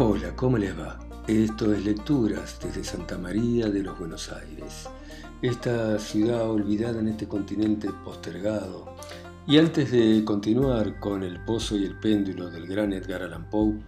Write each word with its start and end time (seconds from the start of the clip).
Hola, 0.00 0.36
¿cómo 0.36 0.58
les 0.58 0.78
va? 0.78 0.96
Esto 1.26 1.74
es 1.74 1.84
Lecturas 1.84 2.60
desde 2.62 2.84
Santa 2.84 3.18
María 3.18 3.68
de 3.68 3.82
los 3.82 3.98
Buenos 3.98 4.30
Aires, 4.30 4.88
esta 5.42 5.98
ciudad 5.98 6.48
olvidada 6.48 7.00
en 7.00 7.08
este 7.08 7.26
continente 7.26 7.88
postergado. 8.04 8.94
Y 9.48 9.58
antes 9.58 9.90
de 9.90 10.22
continuar 10.24 11.00
con 11.00 11.24
El 11.24 11.44
Pozo 11.44 11.76
y 11.76 11.84
el 11.84 11.98
Péndulo 11.98 12.48
del 12.48 12.68
gran 12.68 12.92
Edgar 12.92 13.24
Allan 13.24 13.50
Poe, 13.50 13.80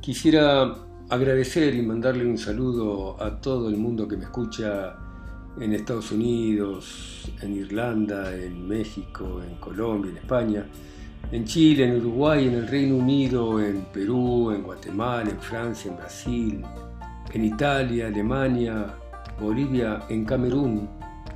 quisiera 0.00 0.78
agradecer 1.08 1.76
y 1.76 1.82
mandarle 1.82 2.26
un 2.26 2.38
saludo 2.38 3.22
a 3.22 3.40
todo 3.40 3.68
el 3.68 3.76
mundo 3.76 4.08
que 4.08 4.16
me 4.16 4.24
escucha 4.24 4.96
en 5.60 5.74
Estados 5.74 6.10
Unidos, 6.10 7.30
en 7.40 7.54
Irlanda, 7.54 8.34
en 8.34 8.66
México, 8.66 9.40
en 9.48 9.54
Colombia, 9.60 10.10
en 10.10 10.16
España 10.16 10.66
en 11.30 11.44
Chile, 11.44 11.84
en 11.84 11.96
Uruguay, 11.96 12.46
en 12.46 12.54
el 12.54 12.68
Reino 12.68 12.96
Unido, 12.96 13.60
en 13.60 13.84
Perú, 13.92 14.50
en 14.50 14.62
Guatemala, 14.62 15.30
en 15.30 15.40
Francia, 15.40 15.90
en 15.90 15.96
Brasil, 15.96 16.64
en 17.32 17.44
Italia, 17.44 18.08
Alemania, 18.08 18.94
Bolivia, 19.40 20.04
en 20.08 20.24
Camerún, 20.24 20.88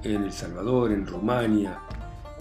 en 0.02 0.24
El 0.24 0.32
Salvador, 0.32 0.92
en 0.92 1.06
Rumania, 1.06 1.78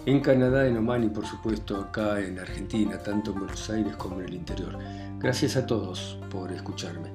en 0.06 0.20
Canadá, 0.20 0.68
en 0.68 0.78
Oman 0.78 1.04
y 1.04 1.10
por 1.10 1.26
supuesto 1.26 1.78
acá 1.78 2.20
en 2.20 2.38
Argentina, 2.40 2.98
tanto 3.00 3.32
en 3.32 3.40
Buenos 3.40 3.70
Aires 3.70 3.96
como 3.96 4.20
en 4.20 4.28
el 4.28 4.34
interior. 4.36 4.78
Gracias 5.20 5.56
a 5.56 5.66
todos 5.66 6.20
por 6.30 6.52
escucharme. 6.52 7.10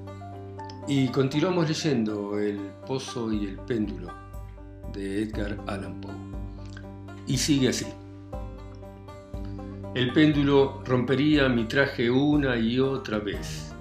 Y 0.88 1.08
continuamos 1.08 1.68
leyendo 1.68 2.38
El 2.38 2.58
Pozo 2.86 3.32
y 3.32 3.44
el 3.46 3.56
Péndulo 3.58 4.08
de 4.92 5.22
Edgar 5.22 5.56
Allan 5.66 6.00
Poe. 6.00 6.14
Y 7.26 7.36
sigue 7.36 7.68
así. 7.68 7.86
El 9.92 10.12
péndulo 10.12 10.84
rompería 10.84 11.48
mi 11.48 11.64
traje 11.64 12.08
una 12.08 12.56
y 12.56 12.78
otra 12.78 13.18
vez. 13.18 13.74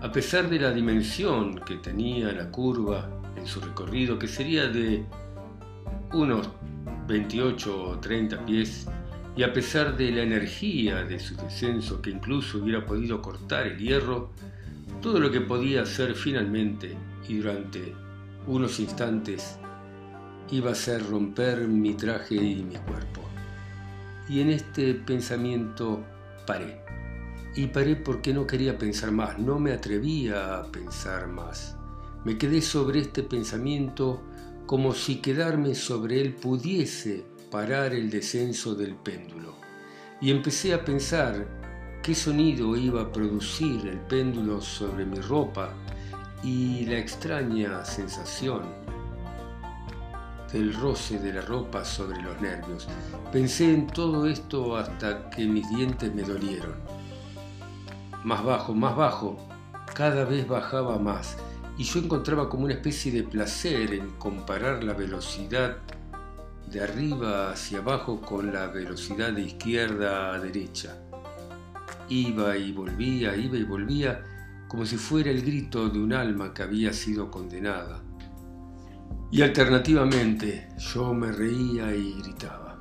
A 0.00 0.10
pesar 0.10 0.48
de 0.48 0.58
la 0.58 0.70
dimensión 0.72 1.60
que 1.66 1.76
tenía 1.76 2.32
la 2.32 2.50
curva 2.50 3.10
en 3.36 3.46
su 3.46 3.60
recorrido, 3.60 4.18
que 4.18 4.26
sería 4.26 4.68
de 4.68 5.04
unos 6.14 6.48
28 7.06 7.88
o 7.90 7.98
30 7.98 8.46
pies, 8.46 8.86
y 9.36 9.42
a 9.42 9.52
pesar 9.52 9.94
de 9.98 10.12
la 10.12 10.22
energía 10.22 11.04
de 11.04 11.20
su 11.20 11.36
descenso 11.36 12.00
que 12.00 12.08
incluso 12.08 12.60
hubiera 12.60 12.86
podido 12.86 13.20
cortar 13.20 13.66
el 13.66 13.76
hierro, 13.76 14.30
todo 15.02 15.20
lo 15.20 15.30
que 15.30 15.42
podía 15.42 15.82
hacer 15.82 16.14
finalmente 16.14 16.96
y 17.28 17.36
durante 17.36 17.92
unos 18.46 18.80
instantes 18.80 19.58
iba 20.50 20.70
a 20.70 20.74
ser 20.74 21.06
romper 21.06 21.68
mi 21.68 21.92
traje 21.92 22.34
y 22.34 22.64
mi 22.64 22.76
cuerpo. 22.76 23.23
Y 24.28 24.40
en 24.40 24.50
este 24.50 24.94
pensamiento 24.94 26.02
paré. 26.46 26.82
Y 27.56 27.66
paré 27.66 27.96
porque 27.96 28.32
no 28.32 28.46
quería 28.46 28.78
pensar 28.78 29.12
más, 29.12 29.38
no 29.38 29.58
me 29.58 29.72
atrevía 29.72 30.58
a 30.58 30.64
pensar 30.72 31.28
más. 31.28 31.76
Me 32.24 32.38
quedé 32.38 32.62
sobre 32.62 33.00
este 33.00 33.22
pensamiento 33.22 34.22
como 34.66 34.94
si 34.94 35.16
quedarme 35.16 35.74
sobre 35.74 36.20
él 36.20 36.34
pudiese 36.34 37.24
parar 37.50 37.94
el 37.94 38.10
descenso 38.10 38.74
del 38.74 38.94
péndulo. 38.96 39.54
Y 40.20 40.30
empecé 40.30 40.72
a 40.72 40.84
pensar 40.84 41.46
qué 42.02 42.14
sonido 42.14 42.76
iba 42.76 43.02
a 43.02 43.12
producir 43.12 43.86
el 43.86 43.98
péndulo 44.00 44.60
sobre 44.60 45.04
mi 45.04 45.20
ropa 45.20 45.74
y 46.42 46.86
la 46.86 46.98
extraña 46.98 47.84
sensación 47.84 48.83
el 50.54 50.72
roce 50.72 51.18
de 51.18 51.32
la 51.32 51.40
ropa 51.40 51.84
sobre 51.84 52.22
los 52.22 52.40
nervios. 52.40 52.86
Pensé 53.32 53.74
en 53.74 53.88
todo 53.88 54.26
esto 54.26 54.76
hasta 54.76 55.28
que 55.30 55.46
mis 55.46 55.68
dientes 55.68 56.14
me 56.14 56.22
dolieron. 56.22 56.74
Más 58.22 58.44
bajo, 58.44 58.72
más 58.72 58.96
bajo, 58.96 59.36
cada 59.94 60.24
vez 60.24 60.46
bajaba 60.46 60.98
más, 60.98 61.36
y 61.76 61.84
yo 61.84 62.00
encontraba 62.00 62.48
como 62.48 62.64
una 62.64 62.74
especie 62.74 63.10
de 63.10 63.24
placer 63.24 63.92
en 63.92 64.10
comparar 64.12 64.84
la 64.84 64.92
velocidad 64.92 65.78
de 66.70 66.80
arriba 66.80 67.50
hacia 67.50 67.78
abajo 67.78 68.20
con 68.20 68.52
la 68.52 68.68
velocidad 68.68 69.32
de 69.32 69.42
izquierda 69.42 70.34
a 70.34 70.38
derecha. 70.38 70.96
Iba 72.08 72.56
y 72.56 72.72
volvía, 72.72 73.36
iba 73.36 73.56
y 73.56 73.64
volvía, 73.64 74.22
como 74.68 74.86
si 74.86 74.96
fuera 74.96 75.30
el 75.30 75.42
grito 75.42 75.88
de 75.88 75.98
un 75.98 76.12
alma 76.12 76.54
que 76.54 76.62
había 76.62 76.92
sido 76.92 77.30
condenada. 77.30 78.02
Y 79.30 79.42
alternativamente 79.42 80.68
yo 80.78 81.12
me 81.12 81.32
reía 81.32 81.94
y 81.94 82.20
gritaba. 82.22 82.78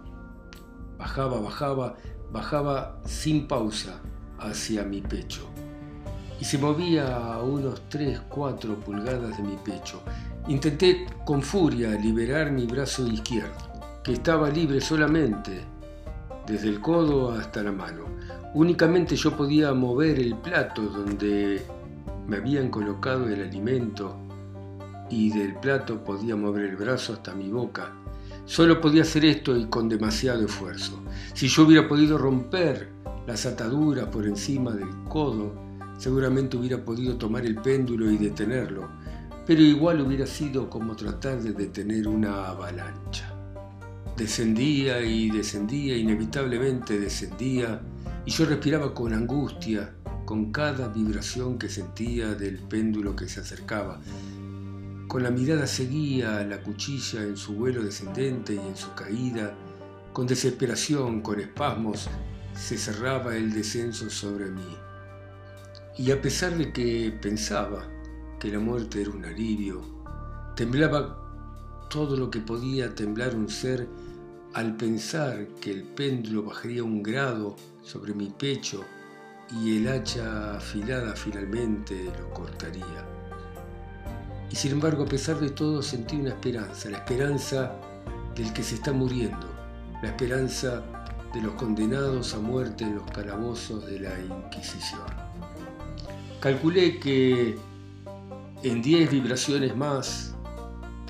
Bajaba, 0.98 1.40
bajaba, 1.40 1.96
bajaba 2.31 3.02
sin 3.06 3.48
pausa 3.48 4.02
hacia 4.40 4.84
mi 4.84 5.02
pecho. 5.02 5.50
Y 6.40 6.46
se 6.46 6.58
movía 6.58 7.34
a 7.34 7.42
unos 7.42 7.90
3, 7.90 8.22
4 8.30 8.80
pulgadas 8.80 9.38
de 9.38 9.44
mi 9.44 9.58
pecho. 9.58 10.02
Intenté 10.48 11.06
con 11.26 11.42
furia 11.42 11.92
liberar 11.92 12.52
mi 12.52 12.66
brazo 12.66 13.08
izquierdo, 13.08 14.02
que 14.03 14.14
estaba 14.14 14.50
libre 14.50 14.82
solamente 14.82 15.64
desde 16.46 16.68
el 16.68 16.82
codo 16.82 17.32
hasta 17.32 17.64
la 17.64 17.72
mano. 17.72 18.06
Únicamente 18.53 19.16
yo 19.16 19.36
podía 19.36 19.74
mover 19.74 20.20
el 20.20 20.36
plato 20.36 20.82
donde 20.82 21.66
me 22.28 22.38
habían 22.38 22.70
colocado 22.70 23.28
el 23.28 23.42
alimento 23.42 24.18
y 25.13 25.29
del 25.29 25.53
plato 25.56 26.03
podía 26.03 26.35
mover 26.35 26.66
el 26.66 26.75
brazo 26.75 27.13
hasta 27.13 27.35
mi 27.35 27.50
boca. 27.50 27.94
Solo 28.46 28.81
podía 28.81 29.03
hacer 29.03 29.24
esto 29.25 29.56
y 29.56 29.68
con 29.68 29.88
demasiado 29.88 30.46
esfuerzo. 30.46 31.01
Si 31.34 31.47
yo 31.47 31.63
hubiera 31.63 31.88
podido 31.88 32.18
romper 32.18 32.90
las 33.28 33.46
ataduras 33.46 34.07
por 34.07 34.25
encima 34.25 34.72
del 34.72 34.90
codo, 35.07 35.53
seguramente 35.97 36.57
hubiera 36.57 36.84
podido 36.84 37.16
tomar 37.16 37.46
el 37.46 37.56
péndulo 37.56 38.09
y 38.09 38.18
detenerlo, 38.18 38.90
pero 39.46 39.62
igual 39.62 40.02
hubiera 40.02 40.25
sido 40.25 40.68
como 40.69 40.96
tratar 40.96 41.41
de 41.41 41.53
detener 41.53 42.07
una 42.07 42.47
avalancha. 42.47 43.34
Descendía 44.18 45.02
y 45.02 45.29
descendía, 45.29 45.96
inevitablemente 45.96 47.00
descendía, 47.00 47.81
y 48.25 48.31
yo 48.31 48.46
respiraba 48.46 48.94
con 48.94 49.13
angustia, 49.13 49.94
con 50.25 50.52
cada 50.52 50.88
vibración 50.88 51.57
que 51.57 51.69
sentía 51.69 52.34
del 52.34 52.57
péndulo 52.57 53.16
que 53.16 53.28
se 53.28 53.41
acercaba, 53.41 54.00
con 55.08 55.24
la 55.24 55.31
mirada 55.31 55.68
seguía 55.68 56.44
la 56.44 56.62
cuchilla 56.62 57.24
en 57.24 57.38
su 57.38 57.53
vuelo 57.53 57.84
descendente 57.84 58.56
y 58.56 58.59
en 58.59 58.75
su 58.75 58.94
caída. 58.94 59.53
Con 60.12 60.28
desesperación, 60.28 61.22
con 61.22 61.40
espasmos, 61.40 62.09
se 62.56 62.78
cerraba 62.78 63.36
el 63.36 63.53
descenso 63.53 64.09
sobre 64.09 64.50
mí. 64.50 64.78
Y 65.97 66.12
a 66.12 66.22
pesar 66.22 66.58
de 66.58 66.72
que 66.72 67.18
pensaba 67.22 67.88
que 68.40 68.50
la 68.50 68.59
muerte 68.59 69.02
era 69.02 69.12
un 69.12 69.25
alivio, 69.25 69.81
temblaba 70.56 71.20
todo 71.90 72.16
lo 72.16 72.31
que 72.31 72.40
podía 72.40 72.94
temblar 72.96 73.35
un 73.35 73.50
ser 73.50 73.88
al 74.53 74.75
pensar 74.75 75.47
que 75.62 75.72
el 75.72 75.84
péndulo 75.84 76.44
bajaría 76.44 76.84
un 76.84 77.02
grado 77.02 77.56
sobre 77.81 78.14
mi 78.14 78.30
pecho 78.30 78.84
y 79.52 79.78
el 79.78 79.88
hacha 79.88 80.58
afilada 80.58 81.16
finalmente 81.16 82.12
lo 82.20 82.30
cortaría. 82.31 83.22
Y 84.50 84.56
sin 84.56 84.74
embargo, 84.74 85.04
a 85.04 85.08
pesar 85.08 85.40
de 85.40 85.50
todo, 85.50 85.81
sentí 85.81 86.16
una 86.16 86.30
esperanza, 86.30 86.90
la 86.90 86.98
esperanza 86.98 87.72
del 88.36 88.54
que 88.54 88.64
se 88.64 88.76
está 88.76 88.92
muriendo, 88.92 89.48
la 90.02 90.09
esperanza 90.09 90.84
de 91.34 91.42
los 91.42 91.54
condenados 91.54 92.34
a 92.36 92.40
muerte 92.40 92.84
en 92.84 92.96
los 92.96 93.09
calabozos 93.12 93.86
de 93.88 94.00
la 94.00 94.20
Inquisición. 94.20 95.02
Calculé 96.40 97.00
que 97.00 97.58
en 98.62 98.82
10 98.82 99.09
vibraciones 99.09 99.76
más, 99.76 100.36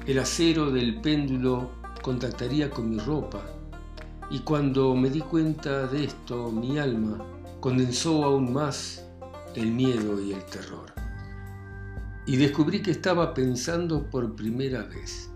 el 0.07 0.19
acero 0.19 0.71
del 0.71 1.01
péndulo 1.01 1.71
contactaría 2.01 2.69
con 2.69 2.89
mi 2.89 2.99
ropa, 2.99 3.41
y 4.29 4.39
cuando 4.39 4.95
me 4.95 5.09
di 5.09 5.19
cuenta 5.19 5.87
de 5.87 6.05
esto, 6.05 6.49
mi 6.49 6.79
alma 6.79 7.23
condensó 7.59 8.23
aún 8.23 8.53
más 8.53 9.05
el 9.55 9.71
miedo 9.71 10.21
y 10.21 10.33
el 10.33 10.43
terror 10.45 10.92
y 12.25 12.37
descubrí 12.37 12.81
que 12.81 12.91
estaba 12.91 13.33
pensando 13.33 14.09
por 14.09 14.35
primera 14.35 14.83
vez. 14.83 15.29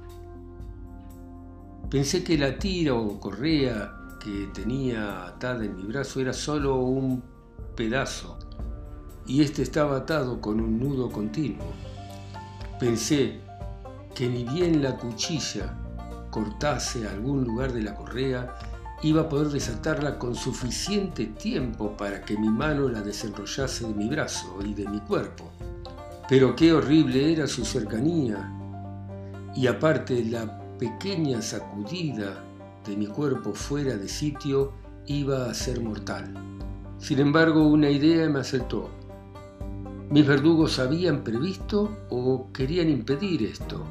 Pensé 1.89 2.23
que 2.23 2.37
la 2.37 2.57
tira 2.57 2.93
o 2.93 3.19
correa 3.19 3.93
que 4.19 4.49
tenía 4.53 5.25
atada 5.25 5.65
en 5.65 5.75
mi 5.75 5.83
brazo 5.83 6.19
era 6.19 6.33
solo 6.33 6.75
un 6.77 7.23
pedazo 7.75 8.37
y 9.25 9.41
este 9.41 9.61
estaba 9.61 9.97
atado 9.97 10.41
con 10.41 10.59
un 10.59 10.79
nudo 10.79 11.09
continuo. 11.09 11.65
Pensé 12.79 13.41
que 14.15 14.27
ni 14.27 14.43
bien 14.43 14.81
la 14.81 14.97
cuchilla 14.97 15.77
cortase 16.31 17.07
algún 17.07 17.43
lugar 17.43 17.73
de 17.73 17.81
la 17.81 17.95
correa, 17.95 18.57
iba 19.01 19.23
a 19.23 19.29
poder 19.29 19.47
desatarla 19.49 20.17
con 20.17 20.35
suficiente 20.35 21.25
tiempo 21.25 21.95
para 21.95 22.21
que 22.21 22.37
mi 22.37 22.49
mano 22.49 22.89
la 22.89 23.01
desenrollase 23.01 23.87
de 23.87 23.93
mi 23.93 24.07
brazo 24.07 24.59
y 24.63 24.73
de 24.73 24.87
mi 24.87 24.99
cuerpo. 25.01 25.51
Pero 26.29 26.55
qué 26.55 26.73
horrible 26.73 27.31
era 27.31 27.47
su 27.47 27.63
cercanía. 27.63 28.53
Y 29.55 29.67
aparte 29.67 30.23
la 30.25 30.77
pequeña 30.77 31.41
sacudida 31.41 32.43
de 32.85 32.97
mi 32.97 33.07
cuerpo 33.07 33.53
fuera 33.53 33.95
de 33.95 34.07
sitio 34.07 34.73
iba 35.05 35.49
a 35.49 35.53
ser 35.53 35.81
mortal. 35.81 36.33
Sin 36.99 37.19
embargo, 37.19 37.65
una 37.65 37.89
idea 37.89 38.27
me 38.29 38.39
asaltó. 38.39 38.89
¿Mis 40.09 40.25
verdugos 40.25 40.79
habían 40.79 41.23
previsto 41.23 41.97
o 42.09 42.47
querían 42.51 42.89
impedir 42.89 43.43
esto? 43.43 43.83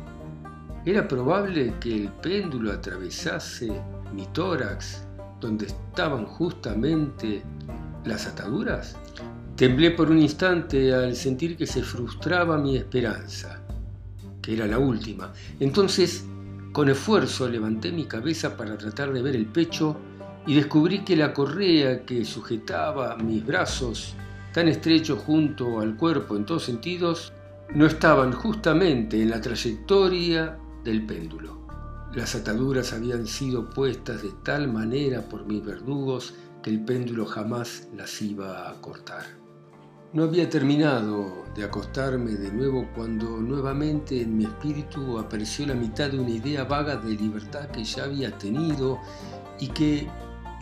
¿Era 0.85 1.09
probable 1.09 1.75
que 1.81 1.95
el 1.95 2.09
péndulo 2.09 2.73
atravesase 2.73 3.73
mi 4.15 4.27
tórax 4.27 5.05
donde 5.41 5.67
estaban 5.67 6.27
justamente 6.27 7.43
las 8.05 8.27
ataduras? 8.27 8.97
Temblé 9.57 9.93
por 9.93 10.11
un 10.11 10.19
instante 10.19 10.93
al 10.93 11.17
sentir 11.17 11.57
que 11.57 11.67
se 11.67 11.83
frustraba 11.83 12.59
mi 12.59 12.77
esperanza, 12.77 13.63
que 14.43 14.53
era 14.53 14.67
la 14.67 14.79
última. 14.79 15.33
Entonces, 15.59 16.27
con 16.73 16.91
esfuerzo, 16.91 17.49
levanté 17.49 17.91
mi 17.91 18.05
cabeza 18.05 18.55
para 18.55 18.77
tratar 18.77 19.13
de 19.15 19.23
ver 19.23 19.35
el 19.35 19.47
pecho 19.47 19.97
y 20.47 20.55
descubrí 20.55 21.05
que 21.05 21.17
la 21.17 21.33
correa 21.33 22.05
que 22.05 22.25
sujetaba 22.25 23.17
mis 23.17 23.47
brazos 23.47 24.15
tan 24.57 24.69
estrecho 24.69 25.17
junto 25.17 25.81
al 25.81 25.97
cuerpo 25.97 26.35
en 26.35 26.47
todos 26.47 26.65
sentidos, 26.65 27.31
no 27.75 27.85
estaban 27.85 28.33
justamente 28.33 29.21
en 29.21 29.29
la 29.29 29.39
trayectoria 29.39 30.57
del 30.83 31.05
péndulo. 31.05 31.67
Las 32.15 32.35
ataduras 32.35 32.95
habían 32.95 33.27
sido 33.27 33.69
puestas 33.69 34.23
de 34.23 34.31
tal 34.45 34.73
manera 34.73 35.21
por 35.21 35.45
mis 35.45 35.63
verdugos 35.63 36.33
que 36.63 36.71
el 36.71 36.83
péndulo 36.85 37.27
jamás 37.27 37.89
las 37.95 38.23
iba 38.23 38.71
a 38.71 38.81
cortar. 38.81 39.46
No 40.13 40.23
había 40.23 40.49
terminado 40.49 41.45
de 41.55 41.65
acostarme 41.65 42.31
de 42.31 42.51
nuevo 42.51 42.89
cuando 42.95 43.39
nuevamente 43.39 44.23
en 44.23 44.39
mi 44.39 44.45
espíritu 44.45 45.19
apareció 45.19 45.67
la 45.67 45.75
mitad 45.75 46.11
de 46.11 46.19
una 46.19 46.31
idea 46.31 46.65
vaga 46.65 46.97
de 46.97 47.15
libertad 47.15 47.67
que 47.67 47.83
ya 47.83 48.05
había 48.05 48.31
tenido 48.39 49.01
y 49.59 49.69
que 49.69 50.09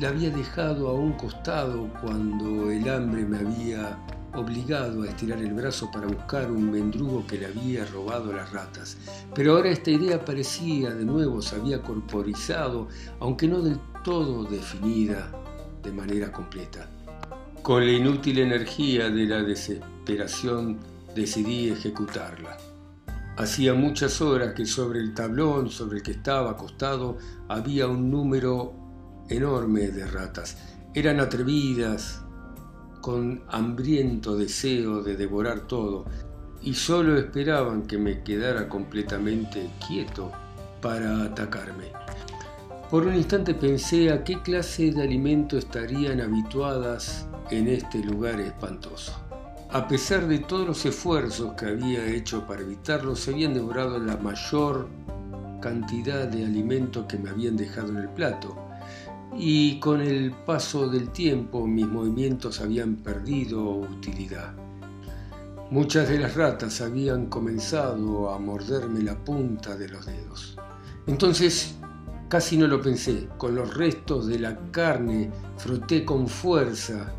la 0.01 0.09
había 0.09 0.31
dejado 0.31 0.89
a 0.89 0.95
un 0.95 1.13
costado 1.13 1.89
cuando 2.01 2.71
el 2.71 2.89
hambre 2.89 3.25
me 3.27 3.39
había 3.39 3.99
obligado 4.35 5.03
a 5.03 5.09
estirar 5.09 5.39
el 5.39 5.53
brazo 5.53 5.91
para 5.93 6.07
buscar 6.07 6.51
un 6.51 6.71
mendrugo 6.71 7.25
que 7.27 7.39
le 7.39 7.47
había 7.47 7.85
robado 7.85 8.33
las 8.33 8.51
ratas. 8.51 8.97
Pero 9.35 9.57
ahora 9.57 9.71
esta 9.71 9.91
idea 9.91 10.25
parecía 10.25 10.95
de 10.95 11.05
nuevo, 11.05 11.43
se 11.43 11.57
había 11.57 11.83
corporizado, 11.83 12.89
aunque 13.21 13.47
no 13.47 13.61
del 13.61 13.79
todo 14.03 14.45
definida 14.45 15.31
de 15.83 15.93
manera 15.93 16.33
completa. 16.33 16.89
Con 17.65 17.87
la 17.87 17.93
inútil 17.93 18.41
energía 18.41 19.09
de 19.09 19.25
la 19.25 19.43
desesperación 19.43 20.81
decidí 21.15 21.71
ejecutarla. 21.71 22.59
Hacía 23.39 23.73
muchas 23.73 24.21
horas 24.21 24.53
que 24.53 24.67
sobre 24.67 25.01
el 25.01 25.15
tablón 25.15 25.71
sobre 25.71 25.97
el 25.97 26.03
que 26.03 26.11
estaba 26.11 26.51
acostado 26.51 27.17
había 27.49 27.89
un 27.89 28.11
número 28.11 28.75
enorme 29.31 29.89
de 29.89 30.07
ratas. 30.07 30.59
Eran 30.93 31.21
atrevidas, 31.21 32.23
con 33.01 33.43
hambriento 33.49 34.37
deseo 34.37 35.03
de 35.03 35.17
devorar 35.17 35.61
todo, 35.61 36.05
y 36.61 36.75
solo 36.75 37.17
esperaban 37.17 37.87
que 37.87 37.97
me 37.97 38.23
quedara 38.23 38.69
completamente 38.69 39.71
quieto 39.89 40.31
para 40.83 41.23
atacarme. 41.23 41.93
Por 42.91 43.07
un 43.07 43.15
instante 43.15 43.55
pensé 43.55 44.13
a 44.13 44.23
qué 44.23 44.43
clase 44.43 44.93
de 44.93 45.03
alimento 45.03 45.57
estarían 45.57 46.21
habituadas 46.21 47.27
en 47.51 47.69
este 47.69 47.99
lugar 47.99 48.41
espantoso. 48.41 49.13
A 49.71 49.89
pesar 49.89 50.29
de 50.29 50.39
todos 50.39 50.67
los 50.67 50.87
esfuerzos 50.87 51.55
que 51.55 51.67
había 51.67 52.07
hecho 52.07 52.47
para 52.47 52.63
evitarlo, 52.63 53.17
se 53.17 53.33
habían 53.33 53.55
devorado 53.55 53.99
la 53.99 54.17
mayor 54.17 54.89
cantidad 55.61 56.29
de 56.29 56.45
alimento 56.45 57.09
que 57.09 57.19
me 57.19 57.31
habían 57.31 57.57
dejado 57.57 57.89
en 57.89 57.97
el 57.97 58.09
plato 58.11 58.57
y 59.37 59.81
con 59.81 60.01
el 60.01 60.31
paso 60.31 60.89
del 60.89 61.11
tiempo 61.11 61.67
mis 61.67 61.87
movimientos 61.87 62.61
habían 62.61 62.97
perdido 62.97 63.65
utilidad. 63.69 64.55
Muchas 65.71 66.09
de 66.09 66.19
las 66.19 66.37
ratas 66.37 66.81
habían 66.81 67.27
comenzado 67.27 68.31
a 68.31 68.39
morderme 68.39 69.03
la 69.03 69.17
punta 69.17 69.77
de 69.77 69.89
los 69.89 70.07
dedos. 70.07 70.57
Entonces, 71.07 71.75
casi 72.29 72.57
no 72.57 72.69
lo 72.69 72.81
pensé, 72.81 73.29
con 73.39 73.57
los 73.57 73.75
restos 73.75 74.27
de 74.29 74.39
la 74.39 74.57
carne 74.71 75.31
froté 75.57 76.05
con 76.05 76.29
fuerza 76.29 77.13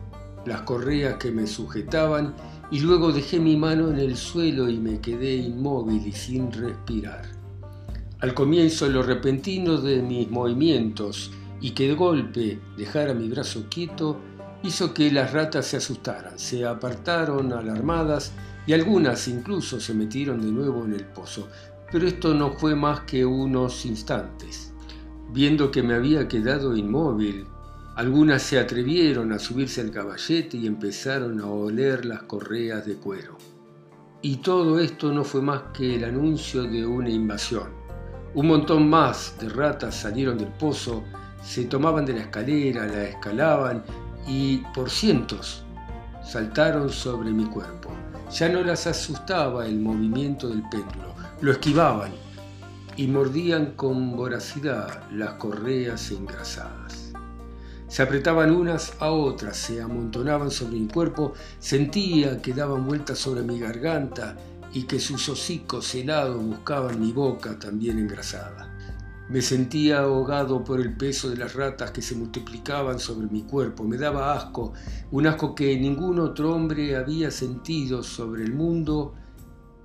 las 0.46 0.62
correas 0.62 1.16
que 1.16 1.32
me 1.32 1.48
sujetaban 1.48 2.36
y 2.72 2.80
luego 2.80 3.12
dejé 3.12 3.40
mi 3.40 3.58
mano 3.58 3.90
en 3.90 4.00
el 4.00 4.16
suelo 4.16 4.70
y 4.70 4.78
me 4.78 5.00
quedé 5.00 5.36
inmóvil 5.36 6.06
y 6.06 6.12
sin 6.12 6.52
respirar. 6.52 7.24
Al 8.20 8.34
comienzo 8.34 8.88
lo 8.88 9.04
repentino 9.04 9.78
de 9.78 10.02
mis 10.02 10.30
movimientos 10.30 11.32
y 11.62 11.72
que 11.72 11.88
de 11.88 11.94
golpe 11.96 12.60
dejara 12.78 13.14
mi 13.14 13.28
brazo 13.28 13.66
quieto 13.70 14.20
hizo 14.64 14.94
que 14.94 15.12
las 15.12 15.32
ratas 15.32 15.68
se 15.68 15.78
asustaran, 15.78 16.40
se 16.40 16.66
apartaron 16.66 17.54
alarmadas 17.54 18.32
y 18.66 18.74
algunas 18.74 19.28
incluso 19.28 19.80
se 19.80 19.94
metieron 19.94 20.42
de 20.42 20.52
nuevo 20.52 20.86
en 20.86 20.94
el 20.94 21.06
pozo. 21.06 21.48
Pero 21.92 22.08
esto 22.08 22.34
no 22.34 22.52
fue 22.54 22.76
más 22.76 23.02
que 23.02 23.26
unos 23.26 23.86
instantes. 23.86 24.74
Viendo 25.32 25.70
que 25.70 25.84
me 25.84 25.94
había 25.94 26.28
quedado 26.28 26.76
inmóvil, 26.76 27.46
algunas 27.96 28.42
se 28.42 28.60
atrevieron 28.60 29.32
a 29.32 29.40
subirse 29.40 29.80
al 29.80 29.90
caballete 29.90 30.58
y 30.58 30.68
empezaron 30.68 31.40
a 31.40 31.48
oler 31.48 32.06
las 32.06 32.24
correas 32.24 32.86
de 32.86 32.96
cuero. 32.96 33.38
Y 34.22 34.38
todo 34.38 34.80
esto 34.80 35.14
no 35.14 35.24
fue 35.24 35.42
más 35.42 35.62
que 35.74 35.96
el 35.96 36.04
anuncio 36.04 36.64
de 36.64 36.86
una 36.86 37.10
invasión. 37.10 37.70
Un 38.34 38.48
montón 38.48 38.90
más 38.90 39.38
de 39.40 39.48
ratas 39.48 39.96
salieron 39.96 40.38
del 40.38 40.50
pozo 40.50 41.04
se 41.42 41.66
tomaban 41.66 42.06
de 42.06 42.14
la 42.14 42.22
escalera, 42.22 42.86
la 42.88 43.04
escalaban 43.04 43.84
y 44.28 44.58
por 44.74 44.90
cientos 44.90 45.64
saltaron 46.22 46.90
sobre 46.90 47.30
mi 47.30 47.46
cuerpo. 47.46 47.92
Ya 48.30 48.50
no 48.50 48.62
las 48.62 48.88
asustaba 48.88 49.68
el 49.68 49.80
movimiento 49.80 50.50
del 50.50 50.64
péndulo, 50.70 51.14
lo 51.40 51.52
esquivaban 51.52 52.12
y 52.98 53.08
mordían 53.08 53.74
con 53.74 54.18
voracidad 54.18 55.04
las 55.12 55.34
correas 55.34 56.12
engrasadas. 56.12 57.05
Se 57.96 58.04
apretaban 58.04 58.52
unas 58.52 58.92
a 59.00 59.10
otras, 59.10 59.56
se 59.56 59.82
amontonaban 59.82 60.52
sobre 60.52 60.78
mi 60.78 60.86
cuerpo, 60.86 61.32
sentía 61.60 62.42
que 62.42 62.54
daban 62.54 62.86
vueltas 62.86 63.20
sobre 63.20 63.42
mi 63.42 63.58
garganta 63.58 64.36
y 64.74 64.84
que 64.84 65.00
sus 65.00 65.30
hocicos 65.30 65.96
helados 65.96 66.44
buscaban 66.44 67.00
mi 67.00 67.14
boca 67.14 67.58
también 67.58 67.98
engrasada. 67.98 68.70
Me 69.30 69.42
sentía 69.42 70.00
ahogado 70.00 70.62
por 70.62 70.82
el 70.82 70.98
peso 70.98 71.30
de 71.30 71.38
las 71.38 71.54
ratas 71.54 71.92
que 71.92 72.02
se 72.02 72.16
multiplicaban 72.16 73.00
sobre 73.00 73.28
mi 73.28 73.44
cuerpo. 73.44 73.86
Me 73.86 73.96
daba 73.96 74.34
asco, 74.34 74.74
un 75.12 75.28
asco 75.28 75.56
que 75.56 75.80
ningún 75.80 76.20
otro 76.20 76.54
hombre 76.54 76.98
había 76.98 77.32
sentido 77.32 78.04
sobre 78.04 78.44
el 78.44 78.54
mundo. 78.54 79.14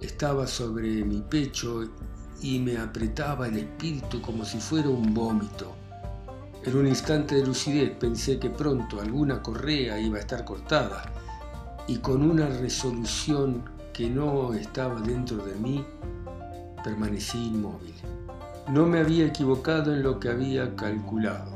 Estaba 0.01 0.49
sobre 0.49 1.05
mi 1.05 1.21
pecho 1.21 1.89
y 2.43 2.59
me 2.59 2.77
apretaba 2.77 3.47
el 3.47 3.59
espíritu 3.59 4.21
como 4.21 4.45
si 4.45 4.59
fuera 4.59 4.89
un 4.89 5.15
vómito. 5.15 5.80
En 6.63 6.77
un 6.77 6.87
instante 6.87 7.37
de 7.37 7.47
lucidez 7.47 7.91
pensé 7.99 8.39
que 8.39 8.51
pronto 8.51 9.01
alguna 9.01 9.43
correa 9.43 9.99
iba 9.99 10.19
a 10.19 10.21
estar 10.21 10.45
cortada 10.45 11.11
y 11.87 11.97
con 11.99 12.23
una 12.23 12.49
resolución 12.49 13.65
que 13.95 14.11
no 14.11 14.53
estaba 14.53 15.01
dentro 15.01 15.39
de 15.39 15.55
mí, 15.55 15.83
permanecí 16.85 17.47
inmóvil. 17.47 17.95
No 18.69 18.87
me 18.87 18.99
había 18.99 19.27
equivocado 19.27 19.95
en 19.95 20.03
lo 20.03 20.21
que 20.21 20.29
había 20.29 20.77
calculado 20.77 21.51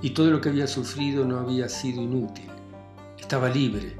y 0.00 0.10
todo 0.10 0.30
lo 0.30 0.40
que 0.40 0.50
había 0.50 0.68
sufrido 0.68 1.24
no 1.24 1.40
había 1.40 1.68
sido 1.68 2.00
inútil. 2.00 2.46
Estaba 3.18 3.48
libre. 3.48 3.99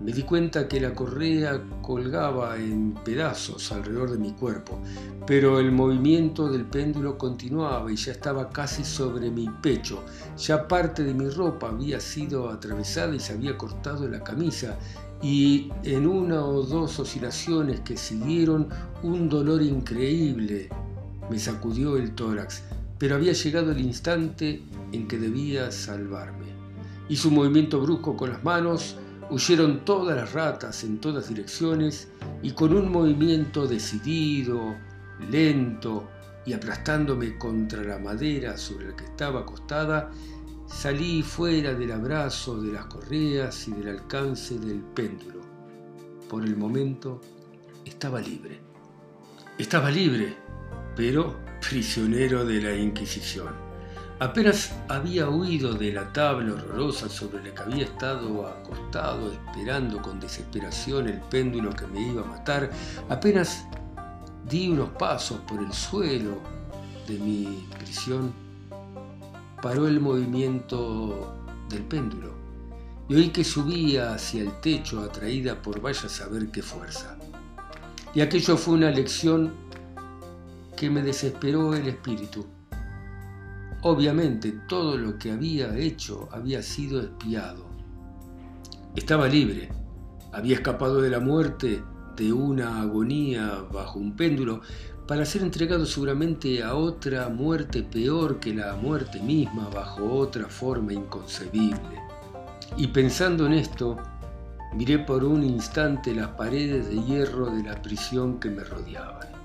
Me 0.00 0.12
di 0.12 0.22
cuenta 0.22 0.68
que 0.68 0.80
la 0.80 0.94
correa 0.94 1.60
colgaba 1.82 2.56
en 2.56 2.94
pedazos 3.04 3.72
alrededor 3.72 4.12
de 4.12 4.18
mi 4.18 4.32
cuerpo, 4.32 4.80
pero 5.26 5.58
el 5.58 5.72
movimiento 5.72 6.48
del 6.48 6.64
péndulo 6.64 7.18
continuaba 7.18 7.90
y 7.90 7.96
ya 7.96 8.12
estaba 8.12 8.48
casi 8.50 8.84
sobre 8.84 9.30
mi 9.30 9.48
pecho. 9.62 10.04
Ya 10.36 10.68
parte 10.68 11.02
de 11.02 11.14
mi 11.14 11.28
ropa 11.28 11.68
había 11.68 11.98
sido 11.98 12.48
atravesada 12.48 13.14
y 13.14 13.20
se 13.20 13.32
había 13.32 13.58
cortado 13.58 14.08
la 14.08 14.22
camisa 14.22 14.78
y 15.20 15.72
en 15.82 16.06
una 16.06 16.44
o 16.44 16.62
dos 16.62 17.00
oscilaciones 17.00 17.80
que 17.80 17.96
siguieron 17.96 18.68
un 19.02 19.28
dolor 19.28 19.62
increíble 19.62 20.68
me 21.30 21.38
sacudió 21.38 21.96
el 21.96 22.14
tórax, 22.14 22.62
pero 22.98 23.16
había 23.16 23.32
llegado 23.32 23.72
el 23.72 23.80
instante 23.80 24.62
en 24.92 25.06
que 25.06 25.18
debía 25.18 25.70
salvarme. 25.70 26.46
Hizo 27.08 27.28
un 27.28 27.34
movimiento 27.34 27.80
brusco 27.80 28.16
con 28.16 28.30
las 28.30 28.42
manos, 28.44 28.96
huyeron 29.30 29.84
todas 29.84 30.16
las 30.16 30.32
ratas 30.32 30.84
en 30.84 30.98
todas 30.98 31.28
direcciones 31.28 32.08
y 32.42 32.52
con 32.52 32.74
un 32.74 32.90
movimiento 32.90 33.66
decidido, 33.66 34.76
lento 35.30 36.08
y 36.46 36.52
aplastándome 36.52 37.36
contra 37.36 37.82
la 37.82 37.98
madera 37.98 38.56
sobre 38.56 38.90
la 38.90 38.96
que 38.96 39.04
estaba 39.04 39.40
acostada, 39.40 40.10
salí 40.66 41.22
fuera 41.22 41.74
del 41.74 41.92
abrazo 41.92 42.60
de 42.60 42.72
las 42.72 42.86
correas 42.86 43.68
y 43.68 43.72
del 43.72 43.88
alcance 43.88 44.58
del 44.58 44.80
péndulo. 44.80 45.40
Por 46.28 46.44
el 46.44 46.56
momento 46.56 47.20
estaba 47.84 48.20
libre. 48.20 48.60
Estaba 49.58 49.90
libre 49.90 50.48
pero 50.98 51.36
prisionero 51.60 52.44
de 52.44 52.60
la 52.60 52.74
Inquisición. 52.74 53.67
Apenas 54.20 54.72
había 54.88 55.28
huido 55.28 55.74
de 55.74 55.92
la 55.92 56.12
tabla 56.12 56.54
horrorosa 56.54 57.08
sobre 57.08 57.44
la 57.44 57.54
que 57.54 57.62
había 57.62 57.84
estado 57.84 58.48
acostado 58.48 59.32
esperando 59.32 60.02
con 60.02 60.18
desesperación 60.18 61.06
el 61.06 61.20
péndulo 61.20 61.70
que 61.70 61.86
me 61.86 62.00
iba 62.00 62.22
a 62.22 62.24
matar, 62.24 62.68
apenas 63.08 63.64
di 64.48 64.70
unos 64.70 64.88
pasos 64.90 65.38
por 65.46 65.62
el 65.62 65.72
suelo 65.72 66.38
de 67.06 67.16
mi 67.16 67.68
prisión, 67.78 68.32
paró 69.62 69.86
el 69.86 70.00
movimiento 70.00 71.36
del 71.68 71.84
péndulo 71.84 72.32
y 73.08 73.14
oí 73.14 73.28
que 73.28 73.44
subía 73.44 74.14
hacia 74.14 74.42
el 74.42 74.52
techo 74.60 75.00
atraída 75.00 75.62
por 75.62 75.80
vaya 75.80 76.06
a 76.06 76.08
saber 76.08 76.50
qué 76.50 76.60
fuerza. 76.60 77.16
Y 78.14 78.20
aquello 78.20 78.56
fue 78.56 78.74
una 78.74 78.90
lección 78.90 79.52
que 80.76 80.90
me 80.90 81.02
desesperó 81.02 81.72
el 81.74 81.86
espíritu 81.86 82.44
Obviamente 83.82 84.50
todo 84.66 84.96
lo 84.96 85.18
que 85.18 85.30
había 85.30 85.76
hecho 85.76 86.28
había 86.32 86.62
sido 86.62 87.00
espiado. 87.00 87.64
Estaba 88.96 89.28
libre, 89.28 89.68
había 90.32 90.56
escapado 90.56 91.00
de 91.00 91.10
la 91.10 91.20
muerte, 91.20 91.84
de 92.16 92.32
una 92.32 92.80
agonía 92.80 93.64
bajo 93.72 94.00
un 94.00 94.16
péndulo, 94.16 94.62
para 95.06 95.24
ser 95.24 95.42
entregado 95.42 95.86
seguramente 95.86 96.60
a 96.60 96.74
otra 96.74 97.28
muerte 97.28 97.84
peor 97.84 98.40
que 98.40 98.52
la 98.52 98.74
muerte 98.74 99.20
misma 99.22 99.68
bajo 99.68 100.12
otra 100.12 100.48
forma 100.48 100.92
inconcebible. 100.92 102.02
Y 102.76 102.88
pensando 102.88 103.46
en 103.46 103.52
esto, 103.52 103.96
miré 104.74 104.98
por 104.98 105.22
un 105.22 105.44
instante 105.44 106.12
las 106.12 106.30
paredes 106.30 106.88
de 106.88 107.00
hierro 107.04 107.46
de 107.46 107.62
la 107.62 107.80
prisión 107.80 108.40
que 108.40 108.50
me 108.50 108.64
rodeaban 108.64 109.37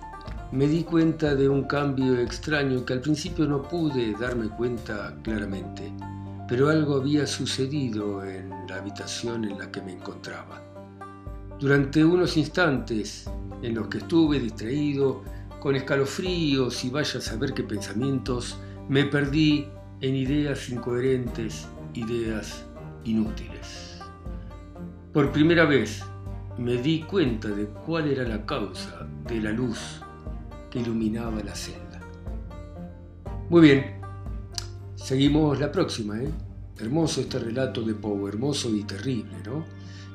me 0.53 0.67
di 0.67 0.83
cuenta 0.83 1.33
de 1.33 1.49
un 1.49 1.63
cambio 1.63 2.19
extraño 2.19 2.85
que 2.85 2.93
al 2.93 3.01
principio 3.01 3.47
no 3.47 3.63
pude 3.63 4.13
darme 4.13 4.49
cuenta 4.49 5.17
claramente, 5.23 5.91
pero 6.47 6.69
algo 6.69 6.97
había 6.97 7.25
sucedido 7.25 8.23
en 8.23 8.51
la 8.69 8.75
habitación 8.75 9.45
en 9.45 9.57
la 9.57 9.71
que 9.71 9.81
me 9.81 9.93
encontraba. 9.93 10.61
Durante 11.59 12.05
unos 12.05 12.37
instantes 12.37 13.27
en 13.63 13.73
los 13.73 13.87
que 13.87 13.97
estuve 13.97 14.39
distraído, 14.39 15.23
con 15.59 15.75
escalofríos 15.75 16.85
y 16.85 16.89
vaya 16.91 17.17
a 17.17 17.21
saber 17.23 17.55
qué 17.55 17.63
pensamientos, 17.63 18.59
me 18.87 19.05
perdí 19.05 19.65
en 20.01 20.15
ideas 20.15 20.69
incoherentes, 20.69 21.67
ideas 21.95 22.63
inútiles. 23.05 23.99
Por 25.11 25.31
primera 25.31 25.65
vez 25.65 26.03
me 26.59 26.77
di 26.77 27.01
cuenta 27.01 27.47
de 27.47 27.65
cuál 27.65 28.07
era 28.07 28.23
la 28.23 28.45
causa 28.45 29.07
de 29.27 29.41
la 29.41 29.51
luz 29.51 30.02
que 30.73 30.79
iluminaba 30.79 31.39
la 31.43 31.53
celda. 31.53 32.01
Muy 33.47 33.61
bien, 33.61 34.01
seguimos 34.95 35.59
la 35.59 35.71
próxima. 35.71 36.19
¿eh? 36.19 36.31
Hermoso 36.79 37.21
este 37.21 37.37
relato 37.37 37.83
de 37.83 37.93
Poe, 37.93 38.27
hermoso 38.27 38.73
y 38.73 38.83
terrible, 38.83 39.35
¿no? 39.45 39.63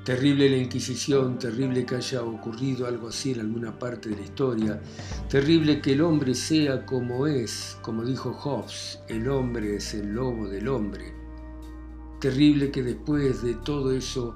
Terrible 0.05 0.51
la 0.51 0.57
Inquisición, 0.57 1.39
terrible 1.39 1.87
que 1.87 1.95
haya 1.95 2.25
ocurrido 2.25 2.89
algo 2.89 3.07
así 3.07 3.33
en 3.33 3.41
alguna 3.41 3.79
parte 3.79 4.09
de 4.09 4.17
la 4.17 4.23
historia, 4.23 4.81
terrible 5.29 5.81
que 5.81 5.93
el 5.93 6.01
hombre 6.01 6.35
sea 6.35 6.85
como 6.85 7.29
es, 7.29 7.79
como 7.81 8.05
dijo 8.05 8.33
Hobbes, 8.33 8.99
el 9.07 9.29
hombre 9.29 9.77
es 9.77 9.95
el 9.95 10.13
lobo 10.13 10.49
del 10.49 10.67
hombre. 10.67 11.13
Terrible 12.21 12.73
que 12.73 12.83
después 12.83 13.43
de 13.43 13.55
todo 13.55 13.93
eso 13.93 14.35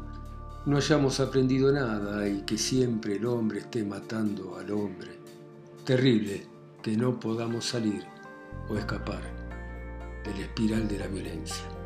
no 0.66 0.76
hayamos 0.76 1.18
aprendido 1.18 1.72
nada 1.72 2.28
y 2.28 2.42
que 2.42 2.56
siempre 2.58 3.16
el 3.16 3.26
hombre 3.26 3.58
esté 3.58 3.82
matando 3.82 4.56
al 4.56 4.70
hombre. 4.70 5.21
Terrible 5.84 6.46
que 6.80 6.96
no 6.96 7.18
podamos 7.18 7.64
salir 7.64 8.04
o 8.68 8.76
escapar 8.76 9.20
de 10.24 10.30
la 10.30 10.42
espiral 10.42 10.86
de 10.86 10.98
la 11.00 11.08
violencia. 11.08 11.81